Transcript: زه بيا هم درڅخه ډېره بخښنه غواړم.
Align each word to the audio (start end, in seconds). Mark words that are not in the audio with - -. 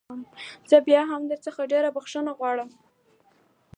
زه 0.69 0.77
بيا 0.87 1.01
هم 1.11 1.21
درڅخه 1.31 1.61
ډېره 1.71 1.89
بخښنه 1.95 2.31
غواړم. 2.37 2.69